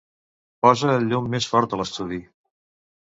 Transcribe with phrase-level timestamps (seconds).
[0.65, 2.21] Posa el llum més fort a l'estudi.